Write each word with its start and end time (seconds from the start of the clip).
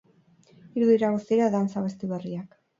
Hiru 0.69 0.87
dira 0.93 1.13
guztira 1.17 1.53
dance 1.59 1.81
abesti 1.85 2.13
berriak. 2.19 2.63